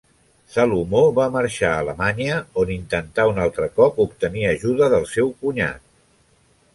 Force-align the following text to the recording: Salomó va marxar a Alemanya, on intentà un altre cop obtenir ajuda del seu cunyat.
Salomó 0.51 1.01
va 1.17 1.25
marxar 1.33 1.73
a 1.73 1.83
Alemanya, 1.83 2.37
on 2.63 2.71
intentà 2.77 3.27
un 3.33 3.41
altre 3.43 3.67
cop 3.75 3.99
obtenir 4.07 4.47
ajuda 4.53 4.89
del 4.95 5.07
seu 5.15 5.31
cunyat. 5.45 5.85